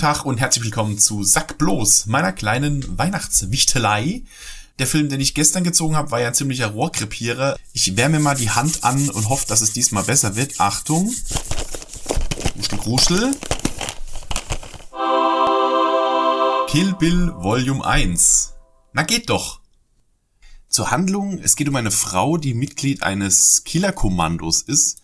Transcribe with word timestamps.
Tag 0.00 0.24
und 0.24 0.40
herzlich 0.40 0.64
willkommen 0.64 0.98
zu 0.98 1.24
Sack 1.24 1.58
bloß, 1.58 2.06
meiner 2.06 2.32
kleinen 2.32 2.96
Weihnachtswichtelei. 2.96 4.22
Der 4.78 4.86
Film, 4.86 5.10
den 5.10 5.20
ich 5.20 5.34
gestern 5.34 5.62
gezogen 5.62 5.94
habe, 5.94 6.10
war 6.10 6.22
ja 6.22 6.28
ein 6.28 6.34
ziemlicher 6.34 6.68
Rohrkrepierer. 6.68 7.58
Ich 7.74 7.98
wärme 7.98 8.18
mal 8.18 8.34
die 8.34 8.48
Hand 8.48 8.82
an 8.82 9.10
und 9.10 9.28
hoffe, 9.28 9.44
dass 9.46 9.60
es 9.60 9.74
diesmal 9.74 10.04
besser 10.04 10.36
wird. 10.36 10.58
Achtung. 10.58 11.14
Gruschel, 12.54 12.78
Gruschel. 12.78 13.36
Kill 16.68 16.94
Bill 16.94 17.34
Volume 17.36 17.84
1. 17.84 18.54
Na 18.94 19.02
geht 19.02 19.28
doch. 19.28 19.60
Zur 20.70 20.90
Handlung, 20.90 21.40
es 21.40 21.56
geht 21.56 21.68
um 21.68 21.76
eine 21.76 21.90
Frau, 21.90 22.38
die 22.38 22.54
Mitglied 22.54 23.02
eines 23.02 23.64
Killerkommandos 23.64 24.62
ist 24.62 25.02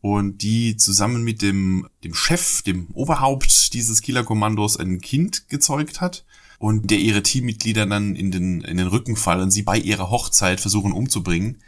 und 0.00 0.42
die 0.42 0.76
zusammen 0.76 1.22
mit 1.22 1.42
dem, 1.42 1.88
dem 2.04 2.14
Chef, 2.14 2.62
dem 2.62 2.88
Oberhaupt 2.94 3.74
dieses 3.74 4.02
Killerkommandos 4.02 4.78
ein 4.78 5.00
Kind 5.00 5.48
gezeugt 5.48 6.00
hat 6.00 6.24
und 6.58 6.90
der 6.90 6.98
ihre 6.98 7.22
Teammitglieder 7.22 7.86
dann 7.86 8.16
in 8.16 8.30
den, 8.30 8.62
in 8.62 8.76
den 8.76 8.86
Rücken 8.86 9.16
fallen, 9.16 9.50
sie 9.50 9.62
bei 9.62 9.78
ihrer 9.78 10.10
Hochzeit 10.10 10.60
versuchen 10.60 10.92
umzubringen. 10.92 11.58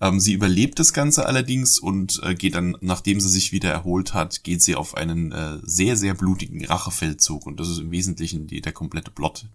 Ähm, 0.00 0.20
sie 0.20 0.32
überlebt 0.32 0.78
das 0.78 0.92
Ganze 0.92 1.26
allerdings 1.26 1.78
und 1.78 2.20
äh, 2.22 2.34
geht 2.34 2.54
dann, 2.54 2.76
nachdem 2.80 3.20
sie 3.20 3.28
sich 3.28 3.52
wieder 3.52 3.70
erholt 3.70 4.12
hat, 4.12 4.42
geht 4.42 4.62
sie 4.62 4.74
auf 4.74 4.96
einen 4.96 5.32
äh, 5.32 5.58
sehr, 5.62 5.96
sehr 5.96 6.14
blutigen 6.14 6.64
Rachefeldzug 6.64 7.46
und 7.46 7.60
das 7.60 7.68
ist 7.68 7.78
im 7.78 7.90
Wesentlichen 7.90 8.46
die, 8.46 8.60
der 8.60 8.72
komplette 8.72 9.10
Plot 9.10 9.46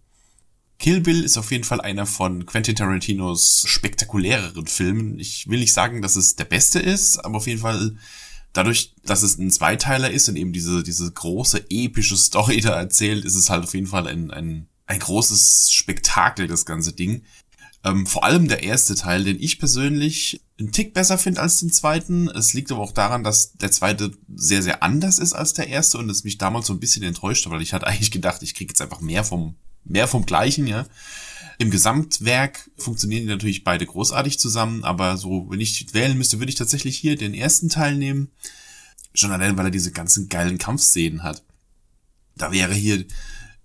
Kill 0.79 1.01
Bill 1.01 1.25
ist 1.25 1.37
auf 1.37 1.51
jeden 1.51 1.65
Fall 1.65 1.81
einer 1.81 2.05
von 2.05 2.45
Quentin 2.45 2.75
Tarantinos 2.75 3.63
spektakuläreren 3.67 4.65
Filmen. 4.65 5.19
Ich 5.19 5.49
will 5.49 5.59
nicht 5.59 5.73
sagen, 5.73 6.01
dass 6.01 6.15
es 6.15 6.37
der 6.37 6.45
beste 6.45 6.79
ist, 6.79 7.17
aber 7.19 7.37
auf 7.37 7.47
jeden 7.47 7.59
Fall 7.59 7.97
dadurch, 8.53 8.95
dass 9.03 9.21
es 9.21 9.37
ein 9.37 9.51
Zweiteiler 9.51 10.09
ist 10.09 10.29
und 10.29 10.37
eben 10.37 10.53
diese, 10.53 10.81
diese 10.81 11.11
große 11.11 11.65
epische 11.69 12.15
Story 12.15 12.61
da 12.61 12.79
erzählt, 12.79 13.25
ist 13.25 13.35
es 13.35 13.49
halt 13.49 13.65
auf 13.65 13.73
jeden 13.73 13.87
Fall 13.87 14.07
ein, 14.07 14.31
ein, 14.31 14.67
ein 14.85 14.99
großes 14.99 15.69
Spektakel, 15.73 16.47
das 16.47 16.65
ganze 16.65 16.93
Ding. 16.93 17.23
Ähm, 17.83 18.05
vor 18.05 18.23
allem 18.23 18.47
der 18.47 18.63
erste 18.63 18.95
Teil, 18.95 19.25
den 19.25 19.39
ich 19.39 19.59
persönlich 19.59 20.41
einen 20.59 20.71
Tick 20.71 20.93
besser 20.93 21.17
finde 21.17 21.41
als 21.41 21.59
den 21.59 21.71
zweiten. 21.71 22.29
Es 22.29 22.53
liegt 22.53 22.71
aber 22.71 22.81
auch 22.81 22.93
daran, 22.93 23.25
dass 23.25 23.51
der 23.53 23.71
zweite 23.71 24.11
sehr, 24.33 24.63
sehr 24.63 24.81
anders 24.81 25.19
ist 25.19 25.33
als 25.33 25.53
der 25.53 25.67
erste 25.67 25.97
und 25.97 26.09
es 26.09 26.23
mich 26.23 26.37
damals 26.37 26.67
so 26.67 26.73
ein 26.73 26.79
bisschen 26.79 27.03
enttäuscht 27.03 27.45
hat, 27.45 27.51
weil 27.51 27.61
ich 27.61 27.73
hatte 27.73 27.87
eigentlich 27.87 28.11
gedacht, 28.11 28.43
ich 28.43 28.55
kriege 28.55 28.71
jetzt 28.71 28.81
einfach 28.81 29.01
mehr 29.01 29.25
vom 29.25 29.55
mehr 29.89 30.07
vom 30.07 30.25
Gleichen, 30.25 30.67
ja. 30.67 30.85
Im 31.57 31.71
Gesamtwerk 31.71 32.69
funktionieren 32.77 33.23
die 33.23 33.29
natürlich 33.29 33.65
beide 33.65 33.85
großartig 33.85 34.39
zusammen, 34.39 34.85
aber 34.85 35.17
so, 35.17 35.47
wenn 35.49 35.59
ich 35.59 35.93
wählen 35.93 36.17
müsste, 36.17 36.39
würde 36.39 36.49
ich 36.51 36.55
tatsächlich 36.55 36.97
hier 36.97 37.17
den 37.17 37.33
ersten 37.33 37.67
Teil 37.67 37.95
nehmen. 37.97 38.31
Schon 39.13 39.31
allein, 39.31 39.57
weil 39.57 39.65
er 39.65 39.71
diese 39.71 39.91
ganzen 39.91 40.29
geilen 40.29 40.57
Kampfszenen 40.57 41.23
hat. 41.23 41.43
Da 42.37 42.53
wäre 42.53 42.73
hier 42.73 43.03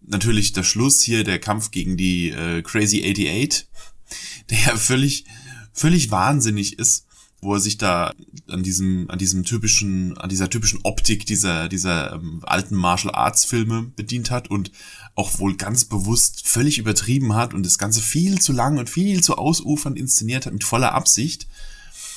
natürlich 0.01 0.53
der 0.53 0.65
Schluss 0.65 1.03
hier, 1.03 1.23
der 1.23 1.39
Kampf 1.39 1.71
gegen 1.71 1.97
die 1.97 2.31
äh, 2.31 2.63
Crazy 2.63 3.01
88, 3.09 3.69
der 4.51 4.59
ja 4.59 4.77
völlig, 4.77 5.27
völlig 5.73 6.11
wahnsinnig 6.11 6.79
ist 6.81 7.07
wo 7.45 7.55
er 7.55 7.61
sich 7.61 7.79
da 7.79 8.13
an 8.49 8.63
diesem, 8.63 9.09
an 9.11 9.19
diesem 9.19 9.45
typischen, 9.45 10.19
an 10.19 10.29
dieser 10.29 10.51
typischen 10.51 10.81
Optik 10.83 11.27
dieser, 11.27 11.69
dieser 11.69 12.15
ähm, 12.15 12.41
alten 12.43 12.75
Martial 12.75 13.15
Arts 13.15 13.45
Filme 13.45 13.83
bedient 13.95 14.31
hat 14.31 14.51
und 14.51 14.73
auch 15.15 15.39
wohl 15.39 15.57
ganz 15.57 15.85
bewusst 15.85 16.49
völlig 16.49 16.79
übertrieben 16.79 17.35
hat 17.35 17.55
und 17.55 17.65
das 17.65 17.79
Ganze 17.79 18.03
viel 18.03 18.41
zu 18.41 18.53
lang 18.53 18.79
und 18.79 18.91
viel 18.91 19.23
zu 19.23 19.39
ausufernd 19.39 19.99
inszeniert 19.99 20.47
hat 20.47 20.53
mit 20.53 20.65
voller 20.65 20.93
Absicht. 20.93 21.47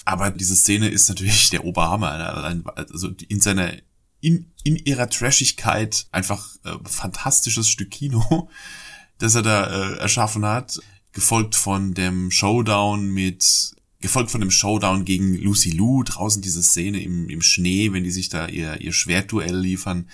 Aber 0.06 0.32
diese 0.32 0.56
Szene 0.56 0.88
ist 0.88 1.10
natürlich 1.10 1.50
der 1.50 1.66
Oberhammer. 1.66 2.64
Also 2.76 3.10
in 3.28 3.42
seiner, 3.42 3.74
in, 4.22 4.52
in 4.64 4.78
ihrer 4.78 5.10
Trashigkeit 5.10 6.08
einfach 6.12 6.56
äh, 6.64 6.78
fantastisches 6.86 7.70
Stück 7.70 7.92
Kino, 7.92 8.50
das 9.18 9.36
er 9.36 9.42
da 9.42 9.66
äh, 9.66 9.98
erschaffen 9.98 10.46
hat. 10.46 10.80
Gefolgt 11.12 11.56
von 11.56 11.94
dem 11.94 12.32
Showdown 12.32 13.10
mit 13.10 13.76
gefolgt 14.00 14.32
von 14.32 14.42
dem 14.42 14.52
Showdown 14.52 15.06
gegen 15.06 15.36
Lucy 15.36 15.72
Lou, 15.72 16.04
draußen 16.04 16.42
diese 16.42 16.62
Szene 16.62 17.02
im, 17.02 17.30
im 17.30 17.42
Schnee, 17.42 17.92
wenn 17.94 18.04
die 18.04 18.12
sich 18.12 18.30
da 18.30 18.48
ihr, 18.48 18.80
ihr 18.82 18.94
Schwertduell 18.94 19.58
liefern. 19.58 20.10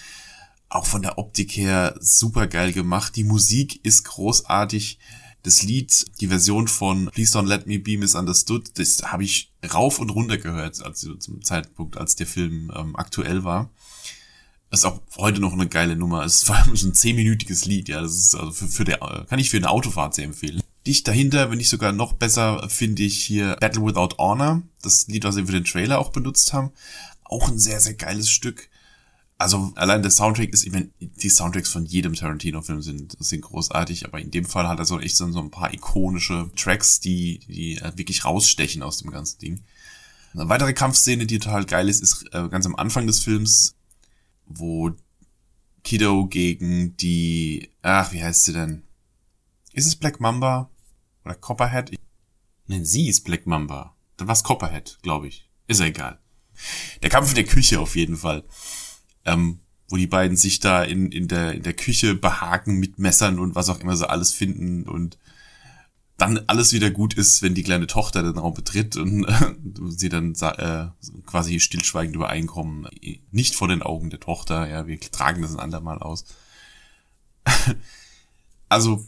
Auch 0.70 0.86
von 0.86 1.02
der 1.02 1.18
Optik 1.18 1.56
her 1.56 1.96
super 2.00 2.48
geil 2.48 2.74
gemacht. 2.74 3.16
Die 3.16 3.24
Musik 3.24 3.84
ist 3.86 4.06
großartig. 4.06 5.00
Das 5.44 5.62
Lied, 5.62 6.06
die 6.22 6.28
Version 6.28 6.70
von 6.70 7.10
Please 7.14 7.38
Don't 7.38 7.48
Let 7.48 7.68
Me 7.68 7.78
Be 7.78 7.98
Misunderstood, 7.98 8.80
das 8.80 9.04
habe 9.04 9.26
ich 9.26 9.52
rauf 9.74 10.00
und 10.00 10.10
runter 10.10 10.38
gehört, 10.38 10.82
als 10.82 11.02
zum 11.20 11.44
Zeitpunkt, 11.44 11.98
als 11.98 12.16
der 12.16 12.28
Film 12.28 12.72
ähm, 12.74 12.96
aktuell 12.96 13.44
war. 13.44 13.70
Das 14.70 14.80
ist 14.80 14.86
auch 14.86 15.02
heute 15.18 15.42
noch 15.42 15.54
eine 15.54 15.68
geile 15.68 15.98
Nummer. 15.98 16.24
Es 16.24 16.38
ist 16.38 16.46
vor 16.46 16.56
allem 16.56 16.76
so 16.76 16.88
ein 16.88 16.96
zehnminütiges 16.96 17.66
Lied, 17.66 17.90
ja. 17.90 18.02
Das 18.02 18.16
ist 18.16 18.34
also 18.34 18.52
für, 18.52 18.68
für 18.68 18.86
der, 18.86 18.98
kann 19.30 19.38
ich 19.38 19.52
für 19.52 19.58
eine 19.58 19.70
Autofahrt 19.70 20.16
sehr 20.16 20.26
empfehlen. 20.26 20.63
Dicht 20.86 21.08
dahinter, 21.08 21.50
wenn 21.50 21.58
nicht 21.58 21.70
sogar 21.70 21.92
noch 21.92 22.14
besser, 22.14 22.68
finde 22.70 23.04
ich 23.04 23.24
hier 23.24 23.56
Battle 23.60 23.86
Without 23.86 24.18
Honor. 24.18 24.62
Das 24.82 25.08
Lied, 25.08 25.24
was 25.24 25.36
sie 25.36 25.46
für 25.46 25.52
den 25.52 25.64
Trailer 25.64 26.00
auch 26.00 26.10
benutzt 26.10 26.54
haben. 26.54 26.72
Auch 27.24 27.48
ein 27.48 27.60
sehr, 27.60 27.80
sehr 27.80 27.94
geiles 27.94 28.30
Stück. 28.30 28.70
Also 29.38 29.72
allein 29.76 30.02
der 30.02 30.12
Soundtrack 30.12 30.50
ist, 30.50 30.66
ich 30.66 30.72
meine, 30.72 30.90
die 31.00 31.30
Soundtracks 31.30 31.70
von 31.70 31.86
jedem 31.86 32.14
Tarantino-Film 32.14 32.82
sind, 32.82 33.16
sind 33.20 33.42
großartig, 33.42 34.06
aber 34.06 34.20
in 34.20 34.32
dem 34.32 34.46
Fall 34.46 34.68
hat 34.68 34.80
er 34.80 34.86
so 34.86 35.00
echt 35.00 35.16
so, 35.16 35.26
ein 35.26 35.52
paar 35.52 35.74
ikonische 35.74 36.50
Tracks, 36.56 37.00
die, 37.00 37.40
die 37.48 37.80
wirklich 37.96 38.26
rausstechen 38.26 38.84
aus 38.84 39.00
dem 39.00 39.12
ganzen 39.12 39.40
Ding. 39.40 39.64
Eine 40.34 40.50
weitere 40.50 40.74
Kampfszene, 40.74 41.26
die 41.26 41.40
total 41.40 41.66
geil 41.66 41.90
ist, 41.90 42.02
ist 42.02 42.26
äh, 42.32 42.48
ganz 42.50 42.66
am 42.66 42.76
Anfang 42.76 43.08
des 43.08 43.20
Films 43.20 43.76
wo 44.46 44.92
Kido 45.84 46.28
gegen 46.28 46.96
die, 46.98 47.70
ach, 47.82 48.14
wie 48.14 48.24
heißt 48.24 48.44
sie 48.44 48.54
denn? 48.54 48.84
Ist 49.74 49.88
es 49.88 49.96
Black 49.96 50.20
Mamba 50.20 50.70
oder 51.26 51.36
Copperhead? 51.36 51.92
Nein, 52.68 52.86
sie 52.86 53.08
ist 53.08 53.24
Black 53.24 53.46
Mamba. 53.46 53.96
Dann 54.18 54.28
war 54.28 54.42
Copperhead, 54.42 55.00
glaube 55.02 55.28
ich. 55.28 55.50
Ist 55.68 55.80
ja 55.80 55.88
egal. 55.88 56.20
Der 57.02 57.10
Kampf 57.10 57.30
in 57.30 57.36
der 57.36 57.46
Küche 57.46 57.80
auf 57.80 57.96
jeden 57.96 58.18
Fall. 58.18 58.44
Ähm, 59.26 59.60
wo 59.90 59.98
die 59.98 60.08
beiden 60.08 60.38
sich 60.38 60.60
da 60.60 60.84
in, 60.84 61.12
in, 61.12 61.28
der, 61.28 61.54
in 61.54 61.64
der 61.64 61.74
Küche 61.74 62.16
behaken 62.16 62.80
mit 62.80 63.00
Messern 63.00 63.40
und 63.40 63.56
was 63.56 63.70
auch 63.70 63.80
immer 63.80 63.96
sie 63.96 64.10
alles 64.10 64.34
finden 64.34 64.88
und 64.88 65.18
dann 66.18 66.40
alles 66.48 66.74
wieder 66.74 66.92
gut 66.92 67.16
ist, 67.16 67.42
wenn 67.42 67.56
die 67.56 67.64
kleine 67.64 67.88
Tochter 67.88 68.24
den 68.24 68.38
Raum 68.38 68.54
betritt 68.54 68.96
und 68.96 69.26
äh, 69.26 69.56
sie 69.90 70.10
dann 70.10 70.34
äh, 70.34 70.88
quasi 71.26 71.60
stillschweigend 71.60 72.16
übereinkommen, 72.16 72.88
nicht 73.32 73.56
vor 73.56 73.68
den 73.68 73.82
Augen 73.82 74.10
der 74.10 74.20
Tochter, 74.20 74.68
ja, 74.68 74.88
wir 74.88 75.00
tragen 75.00 75.42
das 75.42 75.54
ein 75.54 75.60
andermal 75.60 76.00
aus. 76.00 76.26
also 78.70 79.06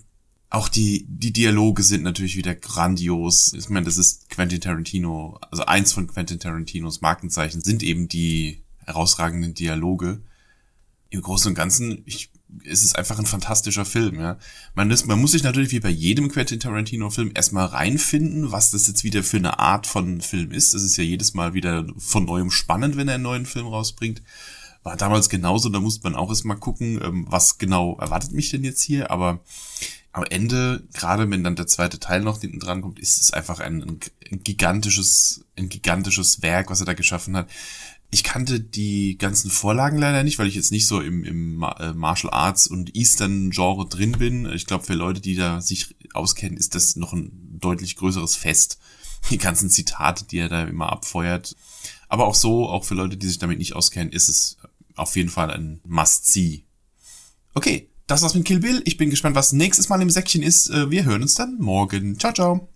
auch 0.50 0.70
die 0.70 1.06
die 1.08 1.34
Dialoge 1.34 1.84
sind 1.84 2.04
natürlich 2.04 2.38
wieder 2.38 2.56
grandios. 2.56 3.54
Ich 3.54 3.70
meine, 3.70 3.86
das 3.86 3.98
ist 3.98 4.30
Quentin 4.30 4.62
Tarantino, 4.62 5.40
also 5.52 5.66
eins 5.66 5.94
von 5.94 6.08
Quentin 6.08 6.40
Tarantinos 6.40 7.02
Markenzeichen 7.02 7.62
sind 7.62 7.84
eben 7.84 8.08
die 8.08 8.64
herausragenden 8.86 9.54
Dialoge. 9.54 10.22
Im 11.10 11.22
Großen 11.22 11.50
und 11.50 11.56
Ganzen, 11.56 12.04
ich 12.06 12.30
es 12.64 12.84
ist 12.84 12.98
einfach 12.98 13.20
ein 13.20 13.26
fantastischer 13.26 13.86
Film, 13.86 14.20
ja. 14.20 14.38
Man, 14.76 14.90
ist, 14.92 15.08
man 15.08 15.20
muss 15.20 15.32
sich 15.32 15.44
natürlich 15.44 15.72
wie 15.72 15.80
bei 15.80 15.90
jedem 15.90 16.30
Quentin 16.30 16.60
Tarantino-Film 16.60 17.32
erstmal 17.34 17.66
reinfinden, 17.66 18.52
was 18.52 18.72
das 18.72 18.88
jetzt 18.88 19.04
wieder 19.04 19.24
für 19.24 19.38
eine 19.38 19.60
Art 19.60 19.88
von 19.88 20.22
Film 20.22 20.52
ist. 20.52 20.74
Es 20.74 20.84
ist 20.84 20.98
ja 20.98 21.04
jedes 21.04 21.34
Mal 21.34 21.54
wieder 21.54 21.86
von 21.98 22.26
neuem 22.26 22.52
spannend, 22.52 22.98
wenn 22.98 23.08
er 23.08 23.16
einen 23.16 23.24
neuen 23.24 23.46
Film 23.46 23.68
rausbringt. 23.68 24.22
War 24.86 24.96
damals 24.96 25.30
genauso, 25.30 25.70
da 25.70 25.80
musste 25.80 26.04
man 26.04 26.16
auch 26.16 26.30
erstmal 26.30 26.58
gucken, 26.58 27.02
ähm, 27.04 27.26
was 27.28 27.58
genau 27.58 27.98
erwartet 28.00 28.34
mich 28.34 28.52
denn 28.52 28.64
jetzt 28.64 28.84
hier, 28.84 29.10
aber 29.10 29.40
am 30.12 30.24
Ende, 30.30 30.88
gerade 30.94 31.28
wenn 31.32 31.44
dann 31.44 31.56
der 31.56 31.66
zweite 31.66 32.00
Teil 32.00 32.22
noch 32.22 32.40
hinten 32.40 32.60
dran 32.60 32.84
kommt, 32.84 33.00
ist 33.00 33.20
es 33.20 33.34
einfach 33.34 33.60
ein, 33.60 33.82
ein 33.82 34.44
gigantisches, 34.44 35.44
ein 35.58 35.70
gigantisches 35.70 36.44
Werk, 36.44 36.70
was 36.70 36.82
er 36.82 36.86
da 36.86 36.94
geschaffen 36.94 37.36
hat. 37.36 37.50
Ich 38.12 38.24
kannte 38.24 38.60
die 38.60 39.18
ganzen 39.18 39.50
Vorlagen 39.50 39.98
leider 39.98 40.22
nicht, 40.22 40.38
weil 40.38 40.48
ich 40.48 40.56
jetzt 40.56 40.72
nicht 40.72 40.86
so 40.86 41.02
im, 41.02 41.24
im 41.24 41.64
äh, 41.80 41.94
Martial 41.94 42.32
Arts 42.32 42.68
und 42.68 42.96
Eastern 42.96 43.50
Genre 43.50 43.90
drin 43.90 44.12
bin. 44.12 44.46
Ich 44.54 44.68
glaube, 44.68 44.86
für 44.86 44.94
Leute, 44.94 45.20
die 45.20 45.36
da 45.36 45.62
sich 45.62 45.96
auskennen, 46.14 46.58
ist 46.58 46.76
das 46.76 46.96
noch 46.96 47.12
ein 47.12 47.32
deutlich 47.60 47.96
größeres 47.96 48.36
Fest. 48.36 48.78
Die 49.32 49.40
ganzen 49.40 49.72
Zitate, 49.72 50.26
die 50.26 50.38
er 50.38 50.50
da 50.50 50.64
immer 50.64 50.92
abfeuert. 50.92 51.56
Aber 52.08 52.28
auch 52.28 52.36
so, 52.36 52.70
auch 52.70 52.86
für 52.86 52.94
Leute, 52.94 53.18
die 53.18 53.28
sich 53.28 53.40
damit 53.40 53.58
nicht 53.58 53.76
auskennen, 53.76 54.14
ist 54.14 54.30
es 54.30 54.58
auf 54.96 55.16
jeden 55.16 55.30
Fall 55.30 55.52
ein 55.52 55.82
Must-See. 55.86 56.66
Okay, 57.54 57.90
das 58.08 58.22
war's 58.22 58.36
mit 58.36 58.46
Kill 58.46 58.60
Bill. 58.60 58.82
Ich 58.86 58.98
bin 58.98 59.10
gespannt, 59.10 59.36
was 59.36 59.54
nächstes 59.54 59.90
Mal 59.90 60.02
im 60.02 60.10
Säckchen 60.10 60.44
ist. 60.44 60.70
Äh, 60.70 60.92
wir 60.92 61.06
hören 61.06 61.22
uns 61.22 61.36
dann 61.36 61.58
morgen. 61.60 62.20
Ciao, 62.20 62.34
ciao. 62.34 62.75